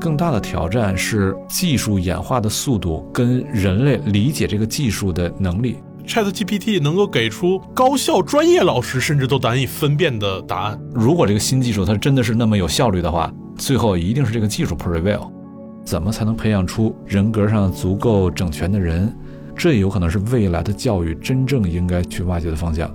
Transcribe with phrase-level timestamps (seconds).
[0.00, 5.76] 更大的挑战是技术演化的速度跟人类理解这个技术的能力。
[6.06, 10.80] Chat GPT 能够给出高校专业老师甚至都难以分辨的答案。
[10.94, 15.30] 如果这个新技术它真的是那么有效率的话，最后一定是这个技术 prevail。
[15.84, 19.12] 怎么才能培养出人格上足够整全的人？
[19.56, 22.88] 这有可能是未来的教育真正应该去挖掘的方向。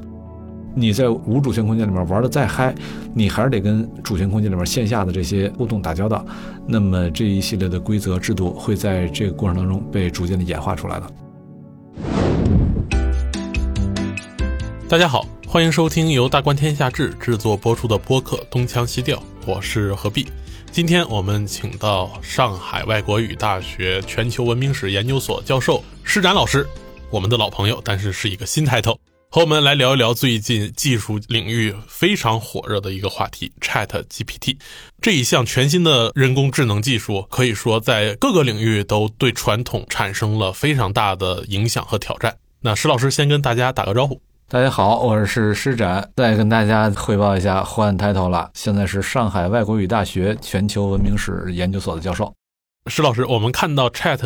[0.73, 2.73] 你在无主权空间里面玩的再嗨，
[3.13, 6.25] 你还是得跟主权空间里面线下的这些互动打交道。
[6.65, 11.11] 那么这一系列的规则制度会在这个过程当中被逐渐的演化出来的。
[14.87, 20.25] 大家好，欢迎收听由大观天下志制作播出的播客《东腔西调》，我是何必。
[20.71, 26.65] 今天我们请到上海外国语大学全球文明史研究所教授施展老师，
[27.10, 28.97] 我们的老朋友，但是是一个新抬头，
[29.33, 34.57] 和我们来聊一聊最近技术领域非常火热的一个话题 ——Chat GPT。
[34.99, 42.35] 这一项全新的人工智能技术，可以说在各个领域都对传统产生了非常大的影响和挑战。
[42.59, 44.21] 那石老师先跟大家打个招呼。
[44.49, 52.33] 大家好，我是施展，再跟大家汇报一下，换抬头了，现在是上海外国语大学全球文明史研究所的教授。
[52.87, 54.17] 石老师，我们看到 Chat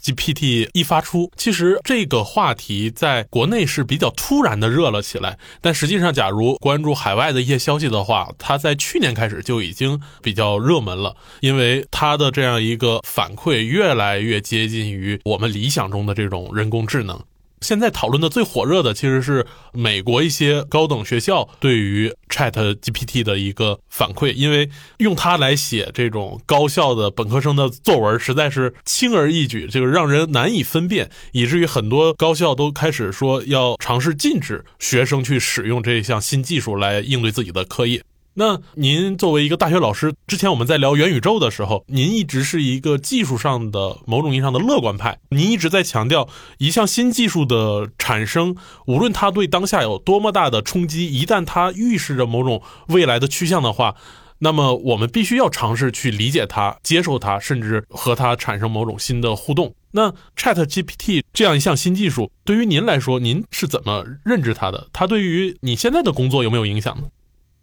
[0.00, 17.18] GPT 一发出，其实这个话题在国内是比较突然的热了起来，但实际上，假如关注海外的一些消息的话，它在去年开始就已经比较热门了，因为它的这样一个反馈越来越接近于我们理想中的这种人工智能。
[17.64, 38.02] 现在讨论的最火热的其实是美国一些高等学校对于 Chat GPT 的一个反馈，因为用它来写这种高校的本科生的作文实在是轻而易举，这个让人难以分辨，以至于很多高校都开始说要尝试禁止学生去使用这项新技术来应对自己的课业。
[38.36, 45.18] 那您作为一个大学老师，之前我们在聊元宇宙的时候，您一直是一个技术上的某种意义上的乐观派。
[45.28, 48.56] 您一直在强调，一项新技术的产生，
[48.86, 53.94] 无论它对当下有多么大的冲击，一旦它预示着某种未来的趋向的话，
[54.40, 59.72] 那么我们必须要尝试去理解它、接受它，甚至和它产生某种新的互动。
[59.92, 64.88] 那 Chat GPT 这样一项新技术，对于您来说，您是怎么认知它的？
[64.92, 67.04] 它对于你现在的工作有没有影响呢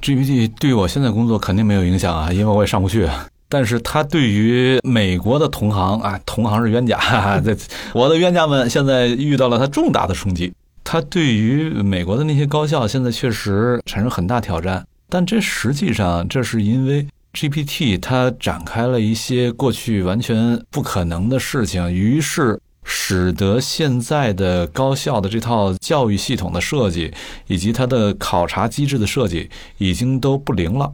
[0.01, 3.07] ？GPT 对我现在工作肯定没有影响啊，因为我也上不去。
[3.47, 7.56] 但是它对于美国的同行啊，同行是冤家，哈哈这
[7.94, 10.53] 我的冤家们现在遇到了它重大的冲击。
[10.84, 22.59] 它对于美国的那些高校现在确实产生很大挑战，但这实际上这是因为 GPT 它展开了一些过去完全不可能的事情，于是。
[22.83, 27.13] 使得现在的高校的这套教育系统的设计，
[27.47, 30.91] 以及它的考察机制的设计，已经都不灵了。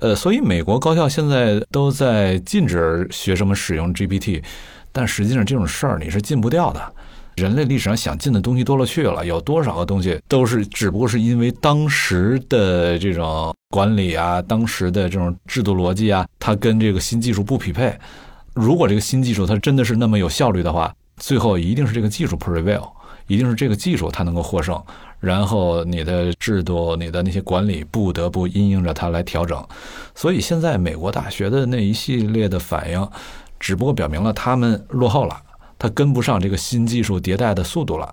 [0.00, 4.42] 呃，所以美国高校现在都在禁止学生们使用 GPT，
[4.90, 6.94] 但实际上这种事儿你是禁不掉的。
[7.36, 17.96] 人类历史上想禁的东西多了去了，有多少个东西都是只不过是因为当时的这种管理啊，当时的这种制度逻辑啊，它跟这个新技术不匹配。
[18.52, 22.90] 如果这个新技术它真的是那么有效率的话，最后一定是这个技术 prevail，
[23.28, 24.82] 一定是这个技术它能够获胜，
[25.20, 29.64] 然后你的制度、你的那些管理不得不因应着它来调整。
[30.16, 33.08] 所以现在美国大学的那一系列的反应，
[33.60, 35.40] 只不过表明了他们落后了，
[35.78, 38.12] 他跟不上这个新技术迭代的速度了。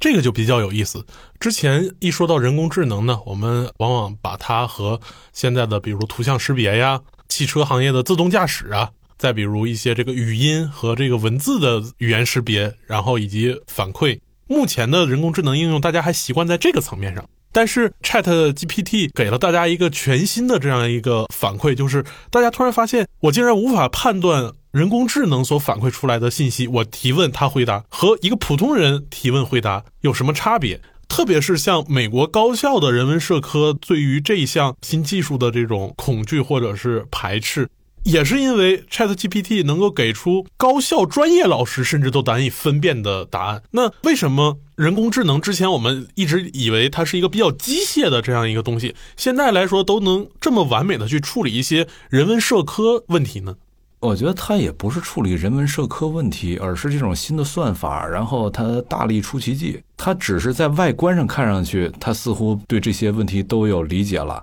[0.00, 1.04] 这个就比较有意思。
[1.38, 4.98] 之前一说到人工智能呢，我们往往把它和
[5.34, 8.92] 现在的比如图像识别呀、汽车行业的自动驾驶啊。
[9.18, 17.28] 再比如一些这个语音和这个文字的语言识别，然后以及反馈，目前的人工智能应用，大家还习惯在这个层面上。
[17.50, 30.80] 但是 Chat GPT 给了大家一个全新的这样一个反馈，就是大家突然发现，我竟然无法判断人工智能所反馈出来的信息，我提问他回答和一个普通人提问回答有什么差别？
[31.08, 37.66] 特别是像美国高校的人文社科对于这一项新技术的这种恐惧或者是排斥。
[38.08, 43.62] 也是因为 Chat GPT 能够给出高校专业老师甚至都难以分辨的答案。
[43.72, 53.54] 那为什么人工智能之前我们一直以为它是一个比较机械的这样一个东西，现在来说都能这么完美的去处理一些人文社科问题呢？
[54.00, 59.82] 我觉得它也不是处理人文社科问题，而是这种新的算法，然后它大力出奇迹。
[59.98, 64.42] 它只是在外观上看上去，它似乎对这些问题都有理解了。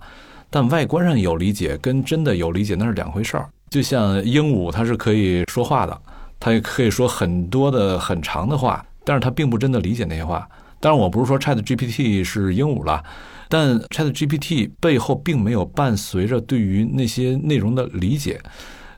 [0.51, 3.49] 但外观上有理解，跟真的有理解那是两回事儿。
[3.75, 6.01] 就像鹦鹉，它是可以说话的，
[6.39, 10.47] 它也可以说很多的很长的话，但是它并不真的理解那些话。
[10.79, 13.03] 当然，我不是说 Chat GPT 是鹦鹉了，
[13.49, 18.39] 但 Chat GPT 背后并没有伴随着对于那些内容的理解。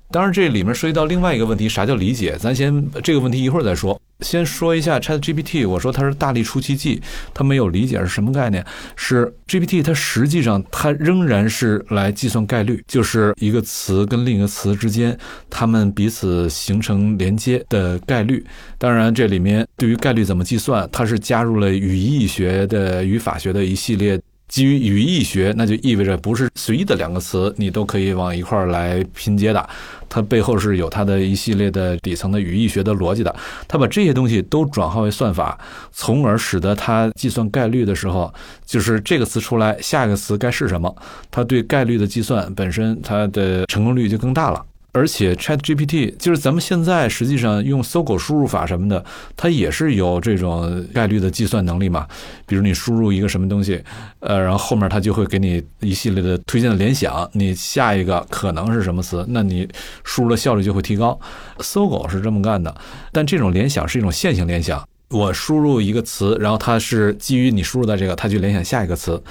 [0.09, 2.37] 当然，这里面涉及到另外一个问题，啥叫理解？
[2.39, 3.99] 咱先这个问题一会儿再说。
[4.21, 6.99] 先说一下 Chat GPT，我说它是大力出奇迹，
[7.35, 8.65] 它没有理解是什么概念？
[8.95, 15.15] 是 GPT，它实际上它仍然是来计算概率，就是一个词跟另一个词之间，
[15.51, 18.43] 它们彼此形成连接的概率。
[18.79, 24.19] 当然，这里面对于概率怎么计算，它是加入了语义学的语法学的一系列。
[24.47, 29.69] 基于语义学，那就意味着不是随意的两个词你都可以往一块儿来拼接的，
[30.07, 33.35] 它背后是有它的一系列的底层的语义学的逻辑的。
[33.67, 35.59] 它把这些东西都转化为算法，
[35.91, 38.33] 从而使得它计算概率的时候，
[38.65, 40.95] 就是这个词出来，下一个词该是什么，
[41.29, 44.65] 它对概率的计算本身它的成功率就更大了。
[44.97, 49.05] 而且 Chat GPT 就是咱们现在实际上用搜狗输入法什么的，
[49.35, 52.07] 它也是有这种概率的计算能力嘛。
[52.47, 53.79] 比如你输入一个什么东西，
[54.21, 59.69] 呃，然后后面它就会给你一系列的推荐的联想，你下一个可能是什么词，那你
[60.03, 61.19] 输入的效率就会提高。
[61.59, 62.75] 搜狗是这么干的，
[63.11, 69.21] 但这种联想是一种线性联想，我输入一个词，然后它是基于你输入的这个，它去联想下一个词。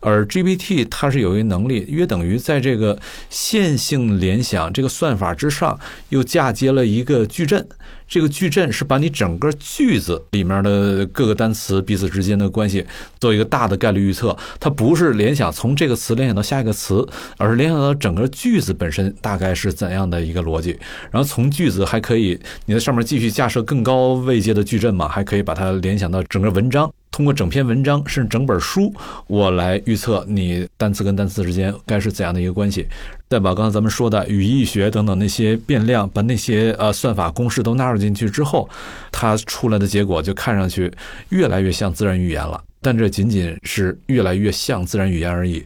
[0.00, 2.98] 而 GPT 它是有一个能力，约等于在这个
[3.28, 5.78] 线性联想这个算法之上，
[6.10, 7.66] 又嫁接了一个矩阵。
[8.06, 12.82] 这个矩阵是把你整个句子里面的各个单词彼此之间的关系
[13.20, 14.34] 做一个大的概率预测。
[14.58, 17.06] 它不是联想从这个词联想到下一个词，
[17.36, 20.70] 而是联想到整个句子本身大概是怎样的一个逻辑。
[21.10, 26.90] 然后从句子还可以你在上面继续架设更高位阶的矩阵嘛，还可以把它联想到整个文章。
[27.10, 28.92] 通过整篇文章甚至整本书，
[29.26, 32.86] 我来预测你单词跟单词之间该是怎样的一个关系。
[33.28, 38.68] 再把刚才咱们说的语义学等等那些变量，把那些呃算法公式都纳入进去之后，
[39.10, 40.90] 它出来的结果就看上去
[41.30, 42.62] 越来越像自然语言了。
[42.80, 45.64] 但这仅仅是越来越像自然语言而已，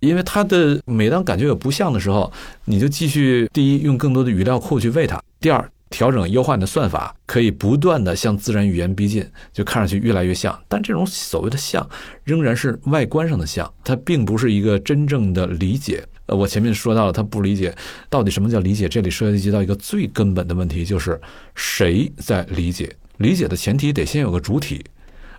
[0.00, 2.32] 因为它的每当感觉有不像的时候，
[2.64, 5.68] 你就继续第一用更多的语料库去喂它，第二。
[5.92, 10.58] 调整优化你的算法，可以不断的向自然语言逼近，就看上去越来越像。
[10.66, 11.88] 但这种所谓的像，
[12.24, 16.02] 仍然是外观上的像，它并不是一个真正的理解。
[16.26, 17.74] 呃，我前面说到了，他不理解
[18.08, 18.88] 到底什么叫理解。
[18.88, 21.20] 这里涉及到一个最根本的问题，就是
[21.54, 22.90] 谁在理解？
[23.18, 24.84] 理解的前提得先有个主体，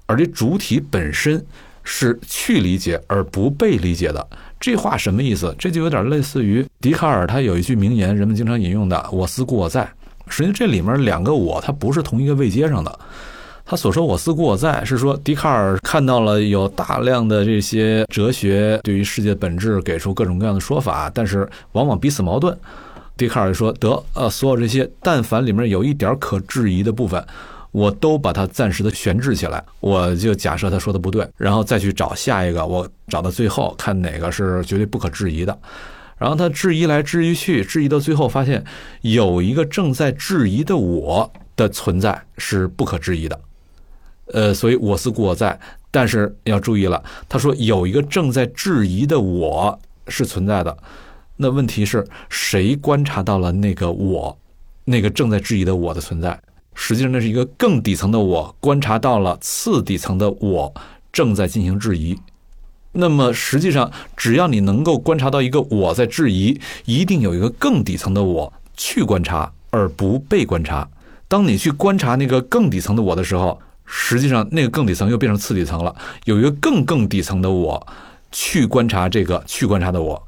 [0.05, 1.43] 而这主体本身
[1.83, 4.27] 是去理解而不被理解的。
[4.59, 5.55] 这话什么意思？
[5.57, 9.89] 这就有点类似于笛卡尔，他有一句名言，人们经常引用的“我思故我在”。
[10.27, 12.99] 实际上，这里面两个我，它不是同一个位阶上的。
[13.65, 22.55] 他所说“我思故我在”，是说笛卡尔看到了有大量的这些哲学对于世界本质给出各种各样的说法，但是往往彼此矛盾。
[23.15, 27.25] 笛卡尔说：“得，呃，所有这些，但凡里面有一点可质疑的部分，
[27.71, 35.57] 我都把它暂时的悬置起来，我就假设他说的不对，然后再去找下一个，我找到最后看哪个是绝对不可质疑的。”
[36.23, 38.63] 然后他质疑来质疑去，质疑到最后发现
[39.01, 43.37] 有一个正在质疑的我的存在是不可质疑的，
[44.27, 45.59] 呃，所以我思故我在。
[45.91, 49.77] 但是要注意了，他说有一个正在质疑的我
[50.07, 50.77] 是存在的，
[51.35, 54.37] 那问题是谁观察到了那个我，
[54.85, 56.39] 那个正在质疑的我的存在？
[56.73, 60.73] 实际上那是一个更底层的我观察到了次底层的我
[61.11, 62.17] 正在进行质疑。
[62.93, 70.87] 那么实际上，只要你能够观察到一个我在质疑，一定有一个更底层的我去观察，而不被观察。
[71.27, 75.95] 当你去观察那个更底层的我的时候，实际上那个更底层又变成次底层了。
[76.25, 77.87] 有一个更更底层的我
[78.31, 80.21] 去观察这个去观察的我，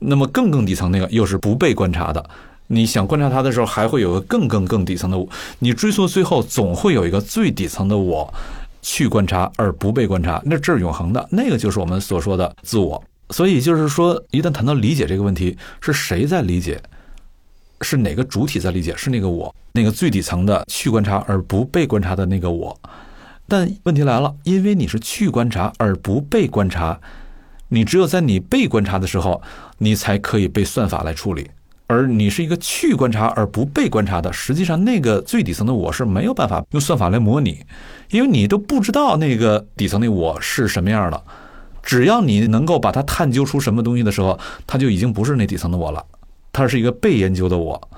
[0.00, 2.28] 那么更更底层那个又是不被观察的。
[2.66, 5.28] 你想观察它的时候，还会有个更更更底层的我。
[5.60, 8.34] 你追溯最后，总会有一个最底层的我。
[8.82, 13.02] 去观察而不被观察，那这是永恒的，那个就是我们所说的自我。
[13.30, 16.82] 所以就是说，一旦谈到理解这个问题，是谁在理解？
[17.80, 18.94] 是哪个主体在理解？
[18.96, 22.78] 是那个我，那个最底层的去观察而不被观察的那个我。
[23.48, 27.00] 但问题来了，因为你是去观察而不被观察，
[27.68, 29.40] 你只有在你被观察的时候，
[29.78, 31.50] 你才可以被算法来处理。
[31.92, 37.58] 而你是一个去观察而不被观察的，实际上那个最底层的我是没有办法用算法来模拟，
[38.10, 41.22] 因为你都不知道那个底层的我是什么样的。
[41.82, 46.02] 只要你能够把它探究出什么东西的时候，它就已经不是那底层的我了，
[46.50, 47.88] 它是一个被研究的我。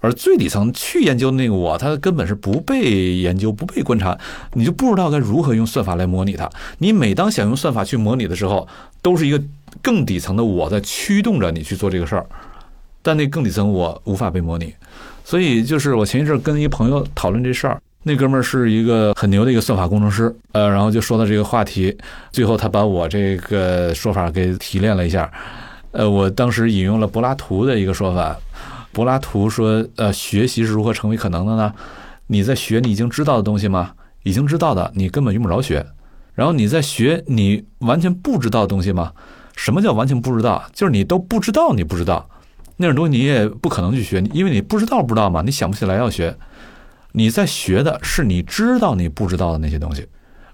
[0.00, 4.18] 而最底层去研究那个我，它根本是不被研究、不被观察，
[4.54, 6.50] 你就不知道该如何用算法来模拟它。
[6.78, 8.66] 你每当想用算法去模拟的时候，
[9.00, 9.40] 都是一个
[9.80, 12.26] 更底层的我在驱动着你去做这个事儿。
[13.02, 14.72] 但那更底层我无法被模拟，
[15.24, 21.96] 所以就是我前一阵跟一朋友讨论这事儿，那哥们儿是一个很牛的一个算法工程师，呃，然后就说到这个话题，
[22.30, 25.30] 最后他把我这个说法给提炼了一下，
[25.90, 28.36] 呃，我当时引用了柏拉图的一个说法，
[28.92, 31.72] 柏拉图说，呃，学习是如何成为可能的呢？
[32.28, 33.92] 你在学你已经知道的东西吗？
[34.22, 35.84] 已经知道的，你根本用不着学。
[36.34, 39.12] 然后你在学你完全不知道的东西吗？
[39.54, 40.64] 什么叫完全不知道？
[40.72, 42.26] 就是你都不知道，你不知道
[42.82, 46.36] 那种东西，你也不可能去学，因为你不知道不知道嘛，你想不起来要学。
[47.12, 50.06] 你在学的是你知道你不知道的那些东西，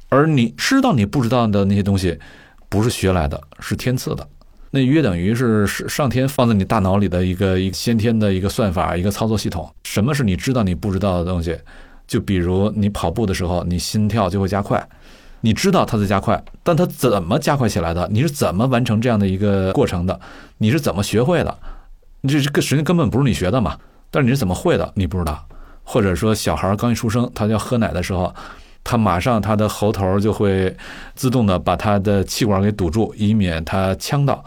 [0.08, 2.18] 而你知道你不知道的那些东西，
[2.68, 4.28] 不是学来的，是天赐的。
[4.70, 9.72] 那约等于是上天放在你大脑里的一个一个先天的一个算法，一个操作系统。
[9.84, 11.56] 什么是你知道你不知道的东西？
[12.06, 14.86] 就比如你跑步的时候，你心跳就会加快，
[15.42, 18.08] 你知道它在加快，但它怎么加快起来的？
[18.10, 20.18] 你是怎么完成这样的一个过程的？
[20.58, 21.58] 你是怎么学会的？
[22.20, 23.76] 你这这个实际根本不是你学的嘛？
[24.10, 24.92] 但是你是怎么会的？
[24.94, 25.46] 你不知道。
[25.84, 28.34] 或者说，小孩刚一出生，他要喝奶的时候，
[28.84, 30.76] 他马上他的喉头就会
[31.14, 34.44] 自动的把他的气管给堵住，以免他呛到。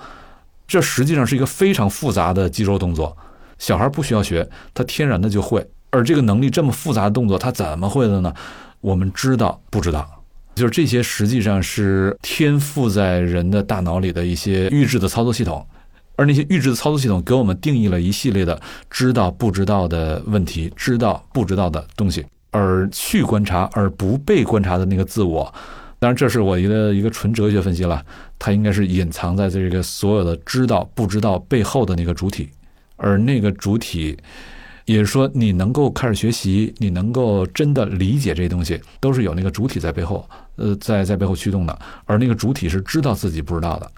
[0.68, 3.16] 这实际上是一个非常复杂的肌肉动作，
[3.58, 5.68] 小孩不需要学，他天然的就会。
[5.90, 8.34] 而这个能力这么复杂的动作，他怎么会的呢？
[8.80, 10.08] 我们知道不知道？
[10.54, 15.66] 就是这些实际上是天赋在人的大脑里的一些预制的操作系统。
[16.22, 18.62] 而那些预制的操作系统给我们定义了一系列的
[18.92, 25.51] 知道不知道的问题，知道不知道的东西，而去观察而不被观察的那个自我，
[25.98, 28.06] 当然这是我一个一个纯哲学分析了，
[28.38, 32.48] 它应该是隐藏在这个所有的知道不知道背后的那个主体，
[32.98, 34.16] 而那个主体，
[34.86, 43.92] 也是说你能够开始学习，你能够真的理解这些东西，都是有那个主体在背后，呃，在在背后驱动的，而那个主体是知道自己不知道的。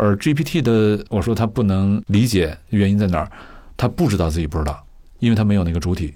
[0.00, 3.28] 而 GPT 的，我说他不能理解原因在哪儿，
[3.76, 4.80] 他不知道自己不知道，
[5.18, 6.14] 因为他没有那个主体，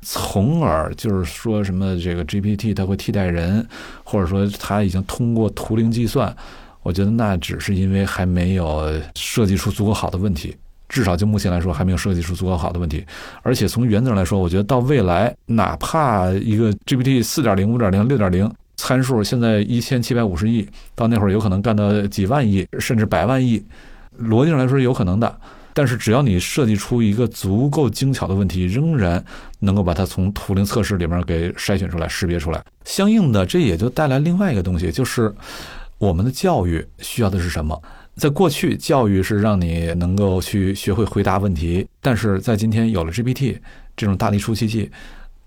[0.00, 3.66] 从而就是说什么这个 GPT 它会替代人，
[4.04, 6.34] 或者说它已经通过图灵计算，
[6.84, 10.56] 我觉得那只是因为还没有设计出足够好的问题，
[10.88, 13.04] 至少就目前来说还没有设计出足够好的问题。
[13.42, 18.48] 而且从原则上来说，我觉得到未来，哪怕一个 GPT 四点零、五点零、六点零。
[18.76, 23.64] 参数现在一千七百五十亿，到那会儿有可能干到几万亿，甚至百万亿，
[24.20, 25.40] 逻辑上来说是有可能的。
[25.72, 29.22] 但是只要你设计出一个足够精巧的问题，仍然
[29.60, 32.64] 能够把它从图灵测试里面给筛选出来、识别出来。
[32.84, 35.34] 相应的，这也就带来另外一个东西，就是
[35.98, 37.78] 我们的教育需要的是什么？
[38.16, 43.58] 在过去，教育是让你能够去学会回答问题，但是在今天有了 GPT
[43.94, 44.90] 这种大力出奇迹，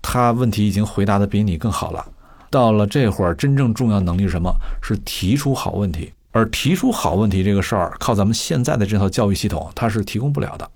[0.00, 2.06] 它问题已经回答的比你更好了。
[2.50, 4.52] 到了这会儿，真正重要能力是什么？
[4.82, 6.12] 是提出好问题。
[6.32, 10.70] 而提出好问题这个事儿，靠咱们现在的这套教育系统，它是提供不了的。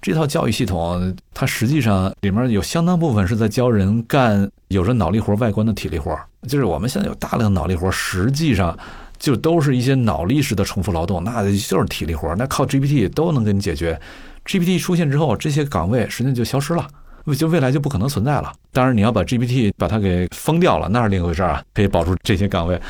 [0.00, 6.18] 这套教育系统，它实际上里面有相当部分是在教人干有着脑力活外观的体力活。
[6.48, 8.78] 就是我们现在有大量脑力活，实际上
[9.18, 12.34] 就都是一些脑力式的重复劳动，那就是体力活。
[12.36, 14.00] 那靠 GPT 都能给你解决。
[14.46, 16.88] GPT 出现之后，这些岗位实际上就消失了。
[17.34, 18.52] 就未来就不可能存在了。
[18.72, 22.80] 当然，你要把 GPT 把它给封掉了，那是另一回事儿啊，可以保住这些岗位。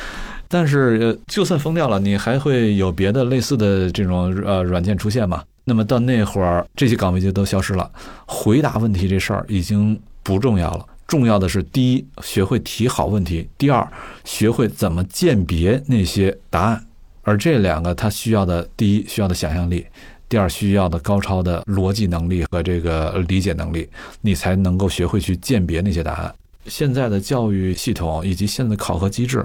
[0.47, 5.43] 但是，就算封掉了，你还会有别的类似的这种呃软件出现嘛？
[5.63, 7.91] 那么到那会儿，这些岗位就都消失了。
[8.25, 13.87] 回答问题这事儿已经不重要了，重要的是第一，学会提好问题；第二，
[14.25, 16.83] 学会怎么鉴别那些答案。
[17.21, 19.85] 而这两个，它需要的第一，需要的想象力。
[20.29, 23.89] 第二，需要的高超的逻辑能力和这个理解能力，
[24.21, 26.33] 你才能够学会去鉴别那些答案。
[26.67, 29.43] 现在的教育系统以及现在的考核机制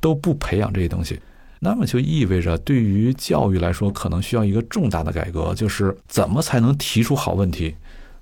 [0.00, 1.20] 都不培养这些东西，
[1.60, 7.74] 那么就意味着对于教育来说，可能需要一个重大的改革，就是怎么才能提出好问题，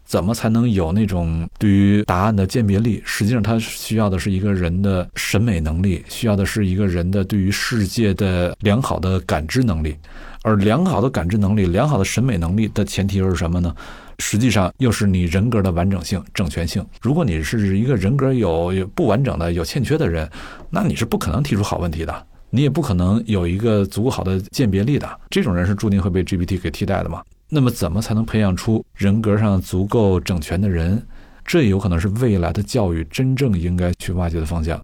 [0.04, 3.00] 怎么才能有那种对于答案的鉴别力。
[3.04, 9.94] 实际上，它需要的是一个人的审美能力，需要的是一个人的对于世界的良好的感知能力。
[10.42, 13.74] 而良好的感知能力、良好的审美能力的前提又是什么呢？
[14.18, 16.84] 实际上又是你人格的完整性、整全性。
[17.00, 20.28] 如果你是一个人格有有不完整的、有欠缺的人，
[20.70, 25.08] 那你是不可能提出好问题的，你也不可能有一个足够好的鉴别力的。
[25.30, 27.22] 这种人是注定会被 GPT 给替代的嘛？
[27.48, 31.02] 那么，怎么才能培养出人格上足够整全的人？
[31.44, 34.80] 这有可能是未来的教育真正应该去挖掘的方向。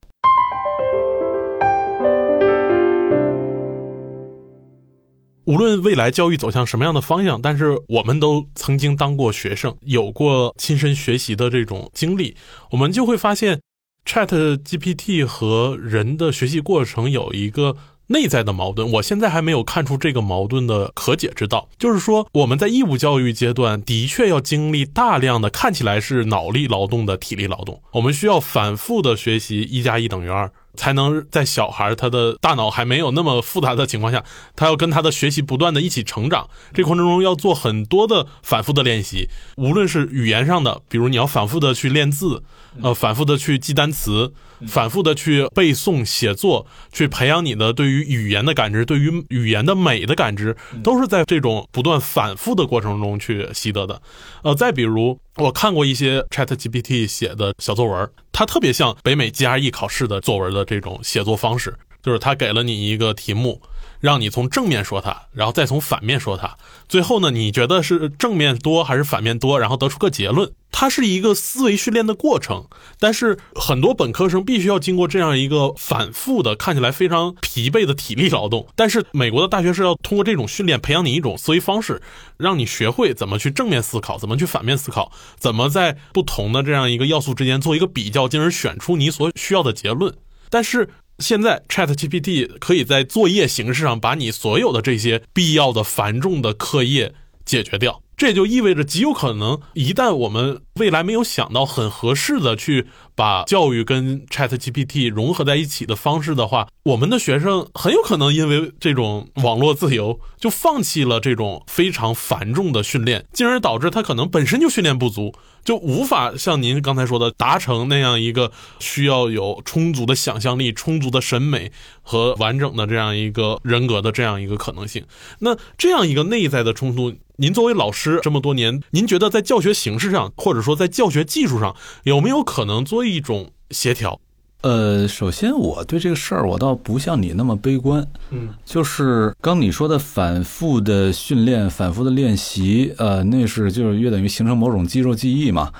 [5.47, 12.35] 无论未来教育走向什么样的方向，但是我们都曾经当过学生，有过亲身学习的这种经历，
[12.73, 13.61] 我们就会发现
[14.05, 14.27] ，Chat
[14.65, 17.77] GPT 和人的学习过程有一个
[18.09, 18.91] 内在的矛盾。
[18.95, 21.69] 我现在还没有看出这个矛盾的可解之道。
[21.79, 30.51] 就是说，我们在义务教育阶段的确要经历大量的看起来是脑力劳动的体力劳动，我们需要反复的学习一加一等于二。
[30.77, 34.23] 才能在小孩他的大脑还没有那么复杂的情况下，
[34.55, 36.49] 他要跟他的学习不断的一起成长。
[36.73, 42.43] 这过程中要做很多的反复的练习，无论是语言上的，比如你要反复的去练字，
[42.83, 44.33] 呃，反复的去记单词，
[44.67, 54.01] 反复的去背诵写作，去培养你的对于语言的感知，对于语言的美的感知，都是在这种不断反复的过程中去习得的。
[54.43, 63.61] 呃，再比如我看过一些 Chat GPT 写的小作文，它特别像北美 GRE 考试的作文的这种写作方式，就是它给了你一个题目。
[64.07, 66.57] 让你从正面说它，然后再从反面说它，
[66.89, 69.59] 最后呢，你觉得是正面多还是反面多？
[69.59, 70.53] 然后得出个结论。
[70.71, 72.69] 它是一个思维训练的过程，
[73.01, 78.69] 但是很多本科生必须要经过这样一个反复的、看起来非常疲惫的体力劳动。
[78.77, 82.01] 但是美国的大学是要通过这种训练，培养你一种思维方式，
[82.37, 90.15] 让你学会怎么去正面思考，怎么去反面思考，怎么在不同的这样一个要素之间做一个比较，进而选出你所需要的结论。
[90.49, 90.89] 但是。
[91.19, 98.03] 现在 Chat GPT 可以在作业形式上把你所有的这些必要的繁重的课业解决掉。
[98.17, 121.71] 这就意味着，极有可能，一旦我们未来没有想到很合适的去把教育跟 Chat GPT 融合在一起的方式的话，我们的学生很有可能因为这种网络自由，就放弃了这种非常繁重的训练，进而导致他可能本身就训练不足，就无法像您刚才说的达成那样一个需要有充足的想象力、充足的审美
[122.01, 125.05] 和完整的这样一个人格的这样一个可能性。
[125.41, 127.13] 那这样一个内在的冲突。
[127.39, 134.19] 您作为老师这么多年，您觉得在教学形式上，或者说在教学技术上，有没有可能做一种协调？
[134.63, 138.05] 呃，首先我对这个事儿，我倒不像你那么悲观。
[138.31, 145.71] 嗯，就是刚你说的反复的训练、反复的练习，呃，那是就是约等于形成某种肌肉记忆嘛，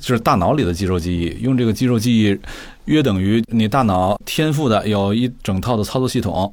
[0.00, 1.42] 就是大脑里的肌肉记忆。
[1.42, 2.38] 用这个肌肉记忆，
[2.86, 6.50] 约等于你大脑天赋的有一整套的操作系统。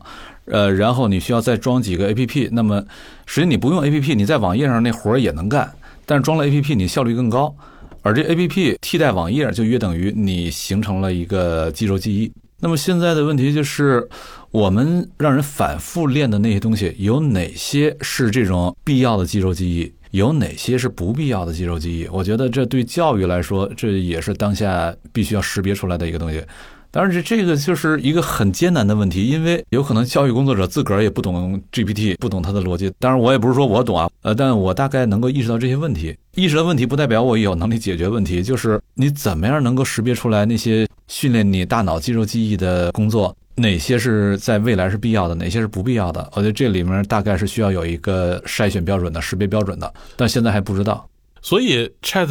[0.49, 2.83] 呃，然后你需要再装几个 A P P，那么
[3.25, 5.71] 实际你不用 A P P，你在网页上那活儿也能干，
[6.05, 7.55] 但是装了 A P P 你效率更高，
[8.01, 12.31] 而这 A P P 替代网页就约等于你形成了一个肌肉记忆。
[12.61, 14.05] 那么现在的问题就是，
[14.51, 22.05] 我们让人反复练的那些东西，有哪些是这种必要的肌肉记忆，有哪些是不必要的肌肉记忆？
[22.11, 26.43] 我觉得这对教育来说，这也是当下必须要识别出来的一个东西。
[26.91, 32.91] 当然，这这个就是一个很艰难的问题，因为有可能教育工作者自个儿也不懂 GPT，不懂它的逻辑。
[32.97, 36.15] 当然，我也不是说我懂啊，呃，但我大概能够意识到这些问题。
[36.33, 46.27] 意识到问题不代表我有能力解决问题，就是你怎么样能够识别出来那些训练你大脑肌肉记忆的工作，哪些是在未来是必要的，哪些是不必要的？
[46.33, 51.07] 我觉得这里面大概是需要有一个筛选标准的、识别标准的，但现在还不知道。
[51.41, 52.27] 所以，Chat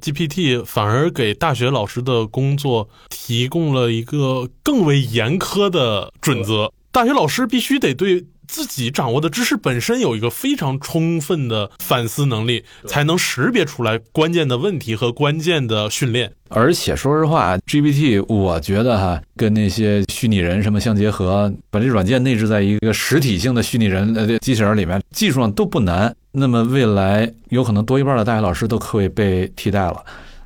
[0.00, 6.72] GPT 反而给大学老师的工作提供了一个更为严苛的准则。
[6.90, 16.32] 大学老师必须得对自己掌握的知识本身有一个非常充分的反思能力，才能识别出来关键的问题和关键的训练。
[16.48, 26.14] 而且说实话，GPT 我觉得哈，跟那些虚拟人什么相结合，把这软件内置在一个实体性的虚拟人呃机器人里面，技术上都不难。
[26.32, 30.02] 那么未来有可能多一半的大学老师都可以被替代了，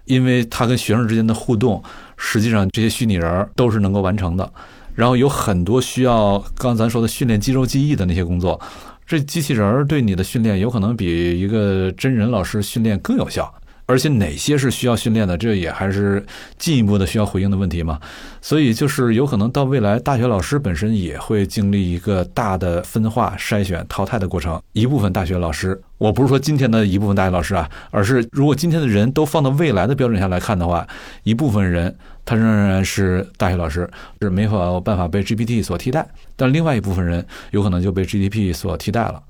[0.06, 1.80] 因为他跟学生之间的互动，
[2.16, 4.52] 实际上这些虚拟人都是能够完成的。
[4.94, 8.60] 然后有很多需要刚咱说的训练肌肉记忆的那些工作，
[9.06, 13.52] 这机器人儿对你的训练有可能比一个真人老师训练更有效。
[13.86, 16.24] 而且哪些是需要训练的，这也还是
[16.58, 18.00] 进一步的需要回应的问题嘛。
[18.40, 24.60] 所以就是有可能到未来，大学老师本身也会经历一个大的分化、筛选、淘汰的过程。
[24.72, 30.86] 一部分大学老师，我不是说今天的一部分大学老师啊，而是如果今天的人都放到未来的标准下来看的话，
[31.22, 33.88] 一部分人他仍然是大学老师，
[34.20, 36.06] 是没法办法被 GPT 所替代。
[36.36, 39.22] 但另外一部分人有可能就被 GPT 所替代了。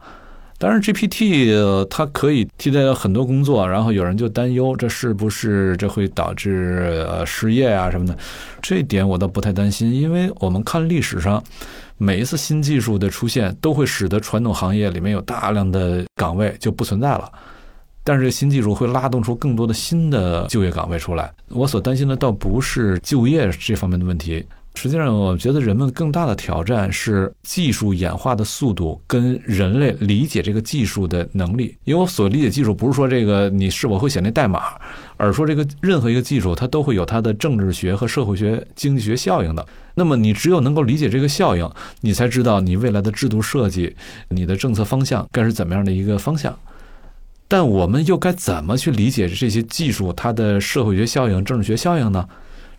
[0.63, 8.17] 当然，GPT 它可以替代很多工作，然后有人就担忧这是不是这会导致呃失业啊什么的，
[8.63, 11.43] 这点我倒不太担心，因为我们看历史上
[11.99, 17.29] 每一次新技术的出现，都会使得传统行业里面有大量的岗位就不存在了，
[18.05, 21.29] 但是新技术会拉动出更多的新的就业岗位出来。
[21.49, 24.47] 我所担心的倒不是就业这方面的问题。
[24.75, 31.77] 实际上，我觉得人们更大的挑战是技术演化的速度跟人类理解这个技术的能力。
[31.85, 34.63] 因为我所理解技术，不是说这个你是否会写那代码，
[35.19, 39.65] 而说这个任何一个技术它都会有它的政治学和社会学、经济学效应的。
[39.95, 43.95] 那么你只有能够理解这个效应，你才知道你未来的制度设计、
[44.31, 46.59] 你的政策方向该是怎么样的一个方向。
[47.47, 52.27] 但我们又该怎么去理解这些技术它的社会学效应、政治学效应呢？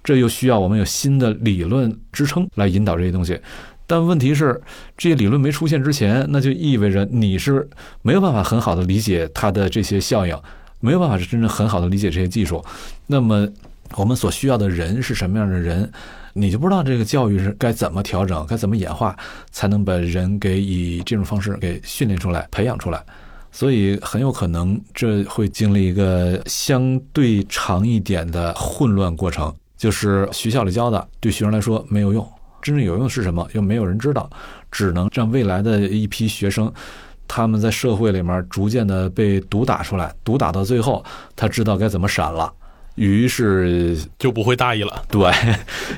[0.04, 3.39] 这又需要我们有新的理论支撑来引导这些东西。
[3.86, 4.60] 但问题是，
[4.98, 7.68] 这些理论没出现之前，那就意味着你是
[8.02, 10.36] 没有办法很好的理解它的这些效应，
[10.80, 12.63] 没有办法是真正很好的理解这些技术。
[13.08, 13.48] 那么，
[13.96, 15.92] 我们所需要的人是什么样的人，
[16.32, 19.16] 你就不知道这个教育是该怎么调整，该怎么演化，
[19.52, 23.04] 才能把人给以这种方式给训练出来、培养出来。
[23.52, 32.26] 所以，很有可能这会经历一个相对长一点的混乱过程，就是学校里教的对学生来说没有用。
[32.62, 33.46] 真正有用是什么？
[33.52, 34.30] 又没有人知道，
[34.72, 36.72] 只能让未来的一批学生，
[37.28, 41.04] 他们在社会里面逐渐的被毒打出来，毒打到最后，
[41.36, 42.50] 他知道该怎么闪了，
[42.96, 45.04] 于是就不会大意了。
[45.10, 45.30] 对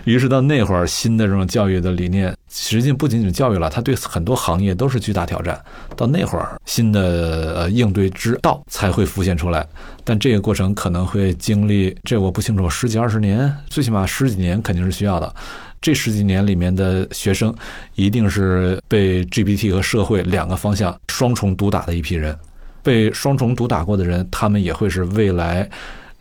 [0.06, 5.62] 于是到那会儿，新的这种教育的理念，实际不仅仅教育了，它对很多行业都是巨大挑战。
[5.98, 9.68] 到那会儿，新的呃应对之道才会浮现出来。
[10.06, 15.36] 但这个过程可能会经历，这我不清楚，十几二十年，最起码十几年肯定是需要的。
[15.82, 17.54] 这十几年里面的学生，
[17.96, 22.36] 一定是被 GPT 和社会两个方向双重毒打的一批人。
[22.82, 25.70] 被双重毒打过的人，他们也会是未来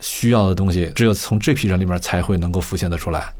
[0.01, 3.33] 需要的东西，只有从这批人里面才会能够浮现得出来。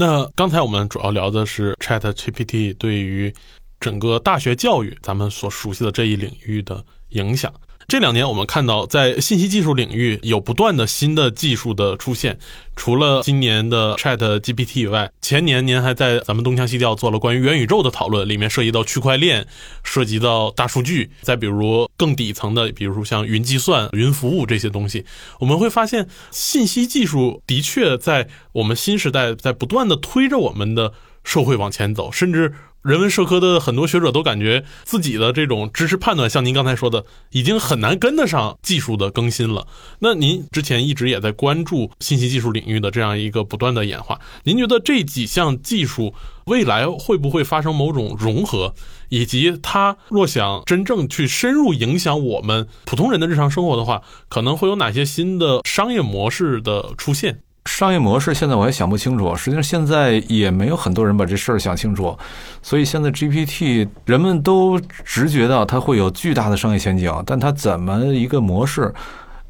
[0.00, 3.34] 那刚才我们主要聊的是 Chat GPT 对于
[3.80, 7.52] 整个大学教育，咱们所熟悉的这一领域的影响。
[7.90, 12.38] 这两年，我们看到在信息技术领域有不断的新的技术的出现。
[12.76, 19.46] 除了今年的 Chat GPT 以外，前年您还在咱们东腔西调做了关于元宇宙的讨论，里面涉及到区块链，
[19.82, 25.06] 涉及到大数据，再比如更底层的，比如说像云计算、云服务这些东西，
[25.40, 30.92] 我们会发现信息技术的确在我们新时代在不断的推着我们的
[31.24, 32.52] 社会往前走，甚至。
[32.82, 39.66] 人文社科的很多学者都感觉自己的这种知识判断，像您刚才说的，已经很难跟得上技术的更新了。
[39.98, 46.14] 那您之前一直也在关注信息技术领域的这样一个不断的演化，您觉得这几项技术
[46.46, 48.74] 未来会不会发生某种融合？
[49.08, 57.40] 以及它若想真正去深入影响我们普通人的日常生活的话，可能会有哪些新的商业模式的出现？
[57.64, 62.16] 商业模式现在我还想不清楚，实际上现在也没有很多人把这事儿想清楚，
[62.62, 68.92] 所以现在 GPT 人们都直觉到它会有巨大的商业前景，但它怎么一个模式，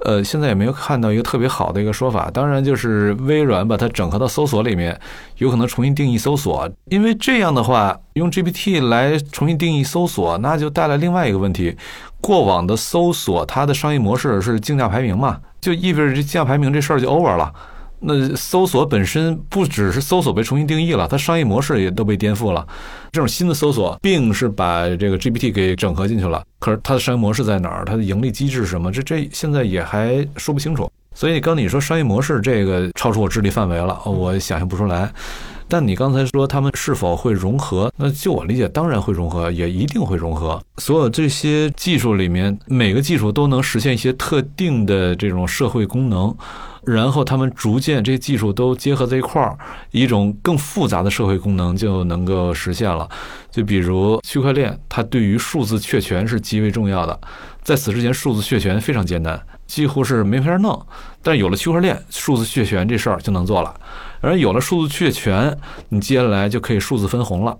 [0.01, 2.29] 呃，现在也没有看到一个特别好的一个说法。
[2.33, 4.99] 当然，就是微软把它整合到搜索里面，
[5.37, 11.77] 有可能重新定义搜索，因为这样的话，用 GPT 来重新定义搜索，那就带来另外一个问题：
[12.21, 17.53] 过往的搜索它的商业模式是竞价排名嘛，就意味着这竞价排名这事儿就 over 了。
[18.01, 22.67] 那搜索本身不只是搜索被重新定义了，它商业模式也都被颠覆了。
[23.11, 27.85] 这种新的搜索，并是把这个 GPT 给整合进去了，可是它的商业模式在哪儿？
[27.85, 28.93] 它的盈利机制是什么？
[28.93, 30.91] 这这现在也还说不清楚。
[31.15, 35.13] 所以刚你说商业模式这个超出我智力范围了，我想象不出来。
[35.69, 37.93] 但你刚才说他们是否会融合？
[37.97, 40.61] 那就我理解，当然会融合，也一定会融合。
[40.79, 46.35] 所有这些技术里面，每个技术都能实现一些特定的这种社会功能。
[46.85, 49.59] 然后他们逐渐这些技术都结合在一块儿，
[49.91, 53.07] 一种更复杂的社会功能就能够实现了。
[53.51, 57.21] 就比如区块链，它对于数字确权是极为重要的。
[57.63, 60.87] 在此之前，数字确权非常艰难，几乎是没法弄。
[61.23, 63.75] 但有了区块链，数字确权这事儿就能做了。
[64.21, 65.57] 而有了数字确权，
[65.89, 67.57] 你接下来就可以数字分红了。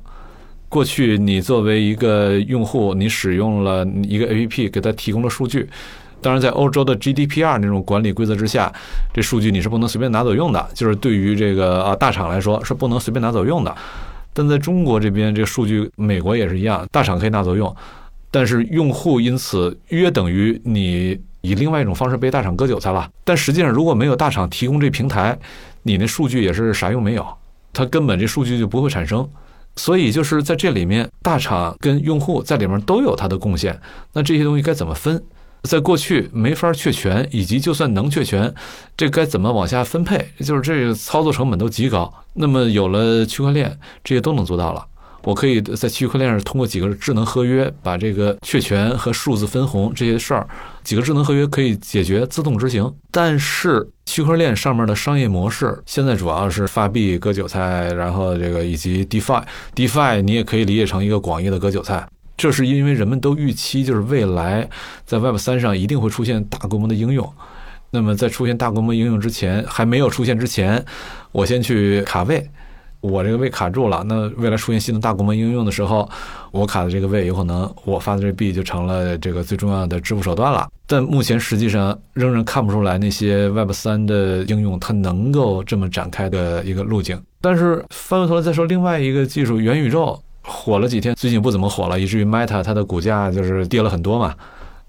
[0.69, 5.69] 过去你作为一个用户，你使用了一个 APP，给它提供了数据。
[6.21, 8.73] 当然，在欧洲的 GDPR 那种管理规则之下，
[9.15, 10.69] 这数据你是不能随便拿走用的。
[10.75, 13.75] 就是对于这个啊大厂来说，是不能随便拿走用的。
[14.35, 17.75] 但在中国这边，这个数据美国也是一样，大厂可以拿走用，
[18.31, 23.09] 但是用户因此约等于你以另外一种方式被大厂割韭菜了。
[23.25, 25.39] 但实际上，如果没有大厂提供这平台，
[25.89, 27.27] 你那数据也是啥用没有，
[27.73, 29.27] 它根本这数据就不会产生。
[29.75, 33.81] 所以就是在这里面，大厂跟用户在里面都有它的贡献。
[34.13, 35.23] 那这些东西该怎么分？
[35.63, 38.53] 在过去没法确权，以及就算能确权，
[38.97, 40.29] 这该怎么往下分配？
[40.41, 42.13] 就是这个操作成本都极高。
[42.35, 44.85] 那么有了区块链，这些都能做到了。
[45.29, 50.49] 我可以在区块链上通过几个智能合约，把这个确权和数字分红这些事儿，
[50.83, 52.91] 几个智能合约可以解决，自动执行。
[53.11, 62.09] 但是区块链上面的商业模式现在主要是发币割韭菜，然后这个以及 DeFi，DeFi 你也可以理解成一个广义的割韭菜。
[62.35, 64.67] 这是因为人们都预期，就是未来
[65.05, 67.31] 在 Web 三上一定会出现大规模的应用。
[67.91, 70.83] 那么在出现大规模应用之前，还没有出现之前，
[71.33, 72.49] 我先去卡位，
[73.01, 76.09] 我这个位卡住了，那未来出现新的大规模应用的时候，
[76.51, 80.69] 我卡的这个位有可能我发的这币就成了这个最重要的支付手段了。
[80.87, 87.21] 但目前实际上仍然看不出来那些 Web 三的应用它能够这么展开的一个路径。
[87.41, 94.35] 但是翻回头来再说另外一个技术，元宇宙火了几天，最近不怎么火了，以至于 Meta 它的股价就是跌了很多嘛。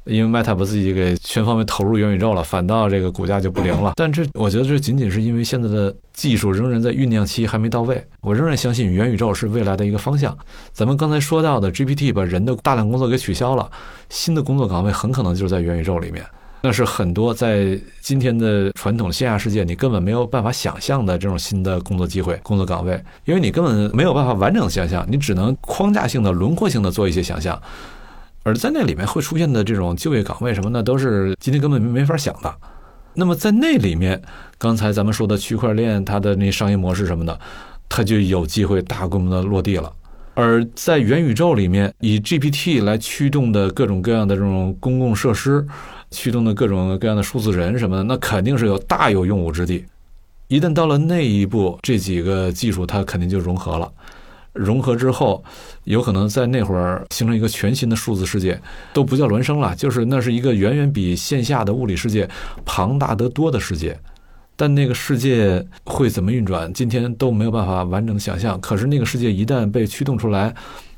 [0.06, 3.94] 因为 Meta 把自己给全方位投入元宇宙了，反倒这个股价就不灵了。
[3.96, 8.04] 但这我觉得这仅仅是因为现在的技术仍然在酝酿期，还没到位。
[8.22, 10.36] 我仍然相信元宇宙是未来的一个方向。
[10.74, 13.70] 咱们刚才说到的 GPT 把人的大量工作给取消了，
[14.10, 16.26] 新的工作岗位很可能就是在元宇宙里面。
[16.62, 27.58] 那是很多在今天的传统线下世界你根本没有办法想象的这种新的工作机会、工作岗位，因为你根本没有办法完整的想象，你只能框架性的、轮廓性的做一些想象。
[28.44, 32.56] 而在那里面会出现的这种就业岗位什么的，都是今天根本没法想的。
[33.14, 34.22] 那么在那里面，
[34.58, 37.38] 刚才咱们说的区块链，它的那商业模式什么的，
[37.90, 39.92] 它就有机会大规模的落地了。
[40.36, 45.66] 而在元宇宙里面，以 GPT 来驱动的各种各样的这种公共设施，
[46.12, 49.84] 驱动的各种各样的数字人什么的，那肯定是有大有用武之地。
[50.48, 53.92] 一旦到了那一步，这几个技术它肯定就融合了。
[54.54, 55.44] 融合之后，
[55.84, 58.60] 有可能在那会儿形成一个全新的数字世界，
[58.94, 62.30] 都不叫孪生了，就是那是一个远远比线下的物理世界
[62.66, 63.98] 庞大得多的世界。
[64.56, 68.60] 但那个世界会怎么运转，今天都没有办法完整的想象。
[68.60, 70.54] 可是那个世界一旦被驱动出来，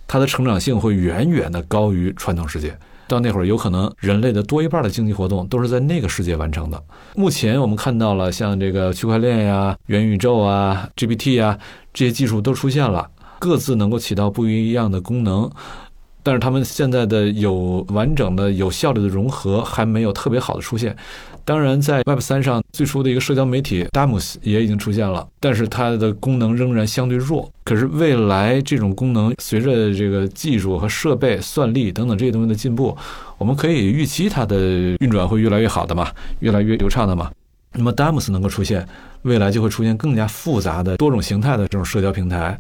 [0.08, 2.76] 它的成长性会远远的高于传统世界。
[3.08, 6.84] 到那会儿，有可能人类的多一半的经济活动都是在那个世界完成的。
[7.14, 11.60] 目前我们看到了，像这个区块链呀、元宇宙啊、GPT 啊
[11.94, 13.08] 这些技术都出现了。
[13.42, 15.50] 各自能够起到不一样的功能，
[16.22, 20.96] 但是他们现在的有完整的、有效率的融合还没有特别好的出现。
[21.44, 27.52] 当然，在 Web 三上最初的一个社交媒体 Damos 也已经出现了，但是它的功能仍然相对弱。
[27.64, 32.96] 可是未来这种功能随着这个技术和设备、算力等等这些东西的进步，
[33.40, 36.08] 我们可以预期它的运转会越来越好的嘛，
[36.42, 37.32] 越来越流畅的嘛。
[37.74, 38.88] 那么 Damos 能够出现，
[39.24, 42.56] 未来就会出现更加复杂的多种形态的这种社交平台。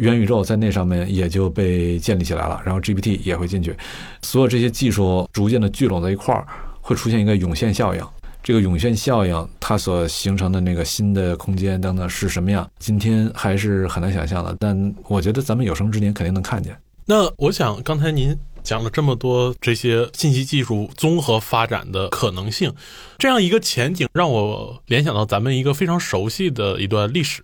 [0.00, 3.76] 元宇宙在那上面也就被建立起来了，然后 GPT 也会进去，
[4.22, 6.46] 所有这些技术逐渐的聚拢在一块儿，
[6.80, 8.02] 会出现一个涌现效应。
[8.42, 14.56] 这个涌现效应它所形成的那个新的空间等等是什么样，今天还是很难想象的。
[14.58, 16.74] 但我觉得咱们有生之年肯定能看见。
[17.04, 22.72] 那我想刚才您讲了这么多这些信息技术综合发展的可能性，
[23.18, 27.42] 这样一个前景让我联想到咱们一个非常熟悉的一段历史，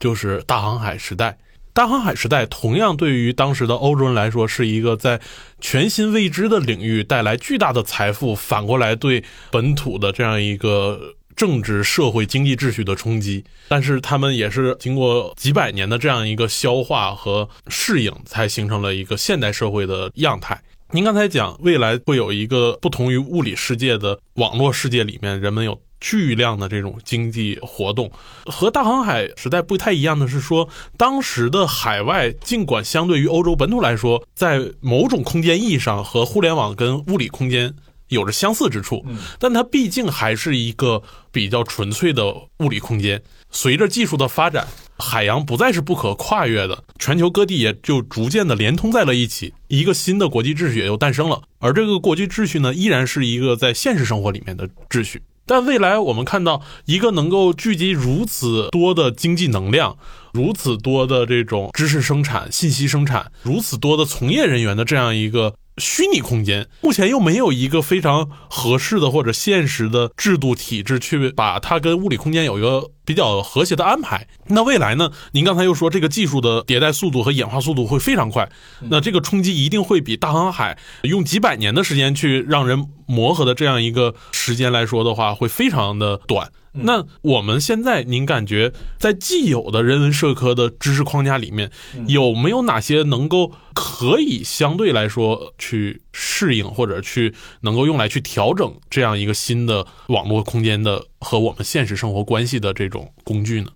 [0.00, 1.38] 就是大航海时代。
[1.74, 5.18] 大航海时代同样对于当时的欧洲人来说是一个在
[5.58, 13.42] 全新未知的领域带来巨大的财富，反过来对本土的这样一个政治、社会、经济秩序的冲击。
[13.68, 20.60] 但是他们也是经过几百年的这样一个消化和适应，才形成了一个现代社会的样态。
[20.90, 25.80] 您刚才讲未来会有一个不同于物理世界的网络世界里面，人们有。
[26.02, 28.10] 巨量的这种经济活动，
[28.46, 37.72] 和大航海时代不太一样的是说，当时的海外尽管相对于欧洲本土来说，在某种空间意义上和互联网跟物理空间
[38.08, 39.06] 有着相似之处，
[39.38, 43.22] 但它毕竟还是一个比较纯粹的物理空间。
[43.52, 44.66] 随着技术的发展，
[44.98, 51.40] 海洋不再是不可跨越的，全球各地也就逐渐的连通在了一起，一个新的国际秩序也就诞生了。
[51.60, 55.22] 而这个国际秩序呢，依然是一个在现实生活里面的秩序。
[55.52, 59.98] 但未来我们看到一个能够聚集如此多的经济能量、
[60.32, 65.52] 如此多的这种知识生产、信息生产、如此多的从业人员的这样一个。
[65.78, 74.28] 虚拟空间目前又没有一个非常合适的或者现实的制度体制去把它跟物理空间有一个比较和谐的安排。
[74.48, 75.10] 那未来呢？
[75.32, 78.48] 您刚才又说这个技术的迭代速度和演化速度会非常快，
[78.90, 86.50] 那这个冲击一定会比大航海用几百年的时间去让人磨合的这样一个时间来说的话，会非常的短。
[86.72, 91.70] 那我们现在，您感觉在既有的人文社科的知识框架里面，
[92.06, 103.68] 有没有哪些能够可以相对来说去适应或者去能够用来去调整这样一个新的网络空间的和我们现实生活关系的这种工具呢？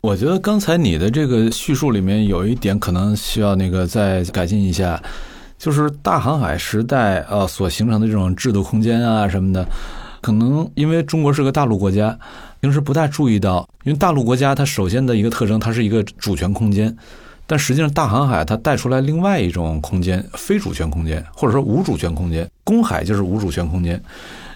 [0.00, 5.00] 我觉得刚才你的这个叙述里面有一点可能需要那个再改进一下，
[5.56, 9.64] 就是大航海时代呃所形成的这种制度空间啊什么的。
[10.20, 12.18] 可能因为中国是个大陆国家，
[12.60, 13.68] 平时不大注意到。
[13.84, 16.94] 因为大陆国家它首先的一个特征，它是一个主权空间，
[17.46, 22.48] 但实际上大航海它带出来另外一种空间，非主权空间，或者说无主权空间。
[22.62, 24.00] 公海就是无主权空间，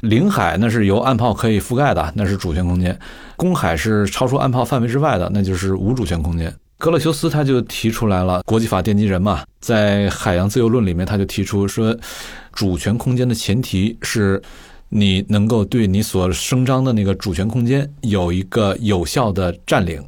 [0.02, 2.96] 领海那是由岸炮可以覆盖的，那是主权空间。
[3.36, 6.54] 公海是超出岸炮范围之外的，那就是无主权空间。
[6.76, 11.96] 格勒修斯他就提出来了，国际法奠基人嘛，在海洋自由论里面他就提出说，
[12.52, 14.42] 主权空间的前提是
[14.88, 20.02] 你能够对你所声张的那个主权空间有一个有效的占领。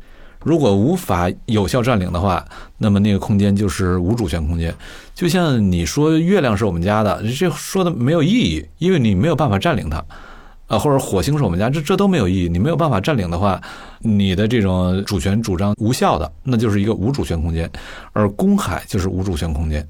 [0.45, 2.45] 如果无法有效占领的话，
[2.79, 4.73] 那么那个空间就是无主权空间。
[5.13, 10.05] 就像你说月亮是我们家的，这说的没有意义，因为你没有办法占领它。
[10.69, 12.49] 啊，或者火星是我们家，这这都没有意义。
[12.49, 13.61] 你没有办法占领的话，
[14.01, 17.71] 你的这种主权主张无效的，那就是一个无主权空间。
[18.13, 19.87] 而公海就是无主权空间，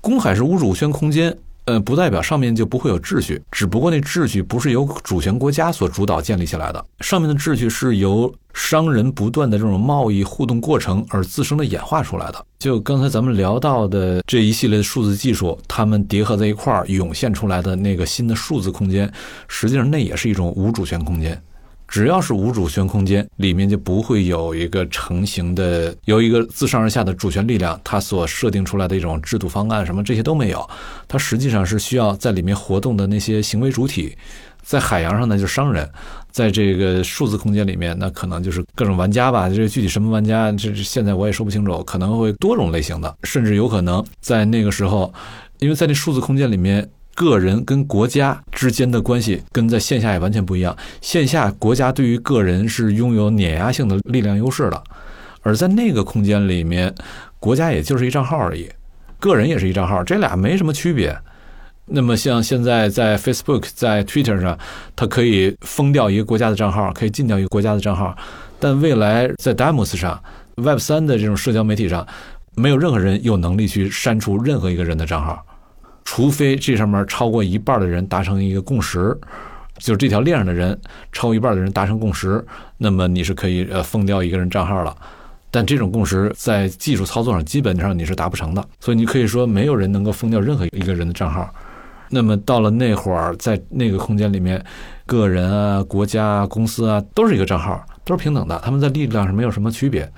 [0.00, 1.34] 公海是无主权空间。
[1.68, 12.42] 呃，不代表上面就不会有秩序，只不过那秩序不是由主权国家所主导建立起来的，上面的秩序是由商人不断的这种贸易互动过程而自身的演化出来的。
[12.58, 19.12] 就刚才咱们聊到的这一系列的数字技术，它们叠合在一块儿涌现出来的那个新的数字空间，
[19.46, 21.38] 实际上那也是一种无主权空间。
[21.88, 30.68] 只要是无主权空间，里面就不会有一个成型的、由一个自上而下的主权力量，它所设定出来的一种制度方案，什么这些都没有。
[31.08, 34.14] 它实际上是需要在里面活动的那些行为主体，
[34.62, 35.88] 在海洋上呢就是商人，
[36.30, 39.48] 在这个数字空间里面，那可能就是各种玩家吧。
[39.48, 45.10] 这具体什么玩家，这现在我也说不清楚，可能会多种类型的，甚至有可能在那个时候，
[45.58, 46.86] 因为在那数字空间里面。
[47.18, 50.76] 个人跟国家之间的关系跟在线下也完全不一样。
[51.00, 54.80] 线下国家对于个人是拥有碾压性的力量优势的，
[55.42, 56.94] 而在那个空间里面，
[57.40, 58.68] 国家也就是一账号而已，
[59.18, 61.18] 个人也是一账号，这俩没什么区别。
[61.86, 64.56] 那么像现在在 Facebook、在 Twitter 上，
[64.94, 68.16] 它可以封掉一个国家的账号，可以禁掉一个国家的账号，
[68.60, 70.22] 但未来在 Demos 上、
[70.54, 72.06] Web 三的这种社交媒体上，
[72.54, 75.44] 没有任何人有能力去删除任何一个人的账号。
[76.10, 79.14] 除非这上面超过一半的人达成一个共识，
[79.76, 80.76] 就是这条链上的人
[81.12, 82.42] 超一半的人达成共识，
[82.78, 84.96] 那么你是可以呃封掉一个人账号了。
[85.50, 91.46] 但这种共识在技术操作上基本上你是达不成的，所以你可以说没有人能够封掉任何一个人的账号。
[92.08, 94.64] 那么到了那会儿，在那个空间里面，
[95.04, 100.10] 个人啊、国家啊、公司啊都是一个账号，都是平等的，他们在力量上没有什么区别。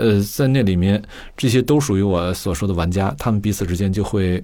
[0.00, 1.00] 呃，在那里面，
[1.36, 4.42] 这些都属于我所说的玩家，他们彼此之间就会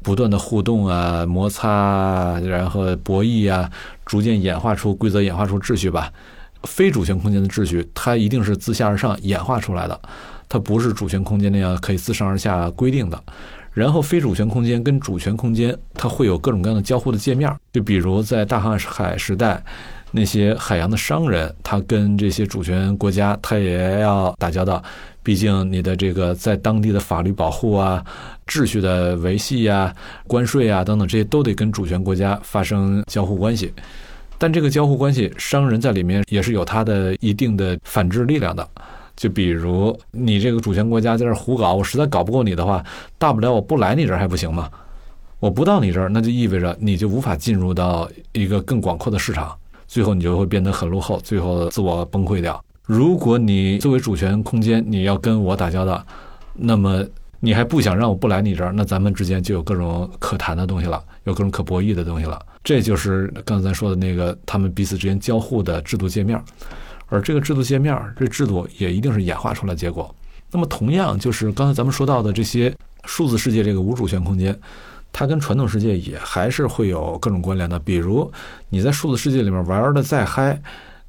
[0.00, 3.68] 不断的互动啊、摩擦，然后博弈啊，
[4.06, 6.12] 逐渐演化出规则，演化出秩序吧。
[6.62, 10.00] 非主权空间的秩序，它一定是自下而上演化出来的，
[10.48, 13.20] 它不是主权空间那样可以自上而下规定的。
[13.72, 19.64] 然后，非主权空间跟主权空间，它会有各种各样的交互的界面，就比如在大航海时代。
[20.12, 24.82] 那些海洋的商人，他跟这些主权国家，他也要打交道。
[25.22, 28.04] 毕竟你的这个在当地的法律保护啊、
[28.46, 29.94] 秩序的维系啊、
[30.26, 33.72] 关税啊等等，这些都得跟主权国家发生交互关系。
[34.36, 38.68] 但这个交互关系，商人在里面也是有他的一定的反制力量的。
[39.16, 42.84] 就比如你这个主权国家在这胡搞，我实在搞不过你的话，
[43.16, 44.68] 大不了我不来你这儿还不行吗？
[45.38, 49.56] 我不到你这儿，那就意味着你就无法进入到一个更广阔的市场。
[49.92, 52.64] 最后你就会变得很落后，最后自我崩溃掉。
[52.86, 56.02] 如果你作为主权空间，你要跟我打交道，
[56.54, 57.04] 那么
[57.40, 62.40] 你还不想让我不来你这儿，那咱们之间就有各种可谈的东西了，有各种可博弈的东西了。
[62.64, 66.42] 这就是刚才说的那个他们彼此之间交互的制度界面，
[67.08, 70.14] 而这个制度界面，这制度也一定是演化出来结果。
[70.50, 72.74] 那么同样，就是刚才咱们说到的这些
[73.04, 74.58] 数字世界这个无主权空间。
[75.12, 78.32] 它跟传统世界也还是会有各种关联的，比如
[78.70, 80.60] 你在数字世界里面玩的再嗨，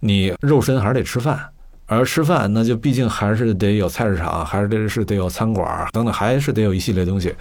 [0.02, 1.40] 你肉身还是得吃饭，
[1.86, 7.34] 而吃饭那就毕竟还是得有菜市场，还是得是得有餐馆等等，还是得有一系列东西。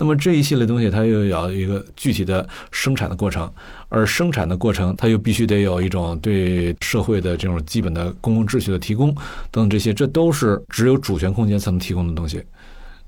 [0.00, 3.52] 那么这一系列东西它又要一个具体的生产的过程，
[3.88, 9.12] 而生产的过程它又必须得有一种对社会的这种基本的公共秩序的提供
[9.50, 12.40] 等等这些，这都是只有主权空间才能提供的东西。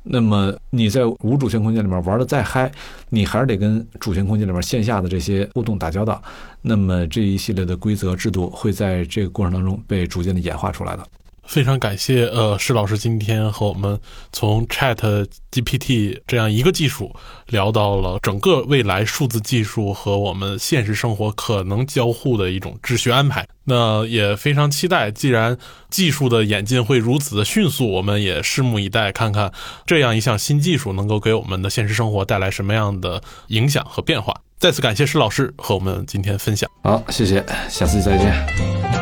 [0.02, 2.70] 那么你在无主权空间里面玩的再嗨，
[3.10, 6.22] 你还是得跟主权空间里面线下的这些互动打交道。
[6.62, 11.06] 那么这一系列的规则制度会在这个过程当中被逐渐的演化出来的。
[11.50, 13.98] 非常感谢，呃，施老师今天和我们
[14.32, 17.12] 从 Chat GPT 这样一个技术
[17.48, 23.44] 聊到了整个未来数字技术和我们现实生活可能交互的一种秩序安排。
[23.64, 25.58] 那也非常期待，既然
[25.90, 29.52] 技术的演进会如此的迅速，我们也拭目以待，看看
[29.84, 34.40] 这样一项新技术能够给我们的现实生活带来什么样的影响和变化。
[34.60, 36.70] 再次感谢施老师和我们今天分享。
[36.84, 38.99] 好，谢谢，下次再见。